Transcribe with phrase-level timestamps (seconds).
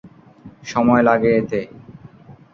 [0.63, 1.59] সময় লাগে এতে।